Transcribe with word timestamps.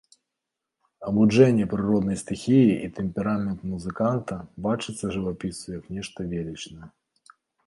Абуджэнне 1.09 1.65
прыроднай 1.73 2.17
стыхіі 2.23 2.71
і 2.87 2.89
тэмперамент 3.01 3.59
музыканта 3.75 4.39
бачыцца 4.69 5.05
жывапісцу 5.19 5.67
як 5.79 5.85
нешта 5.99 6.19
велічнае. 6.35 6.87